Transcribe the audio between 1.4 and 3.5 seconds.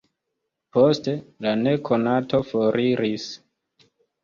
la nekonato foriris.